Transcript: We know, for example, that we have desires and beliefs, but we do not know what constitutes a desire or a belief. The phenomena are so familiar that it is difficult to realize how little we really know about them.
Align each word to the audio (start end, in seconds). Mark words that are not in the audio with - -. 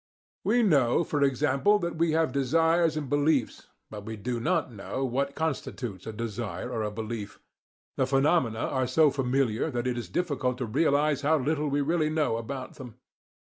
We 0.43 0.63
know, 0.63 1.03
for 1.03 1.21
example, 1.21 1.77
that 1.77 1.95
we 1.97 2.13
have 2.13 2.31
desires 2.31 2.97
and 2.97 3.07
beliefs, 3.07 3.67
but 3.91 4.03
we 4.03 4.17
do 4.17 4.39
not 4.39 4.71
know 4.73 5.05
what 5.05 5.35
constitutes 5.35 6.07
a 6.07 6.11
desire 6.11 6.71
or 6.71 6.81
a 6.81 6.89
belief. 6.89 7.37
The 7.97 8.07
phenomena 8.07 8.61
are 8.61 8.87
so 8.87 9.11
familiar 9.11 9.69
that 9.69 9.85
it 9.85 9.99
is 9.99 10.09
difficult 10.09 10.57
to 10.57 10.65
realize 10.65 11.21
how 11.21 11.37
little 11.37 11.67
we 11.69 11.81
really 11.81 12.09
know 12.09 12.37
about 12.37 12.77
them. 12.81 12.95